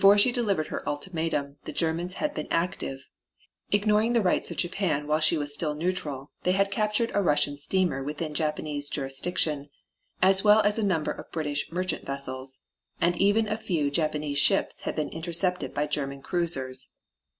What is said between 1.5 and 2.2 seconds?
the Germans